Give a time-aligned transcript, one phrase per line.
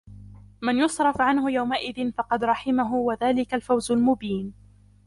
[0.61, 4.53] من يصرف عنه يومئذ فقد رحمه وذلك الفوز المبين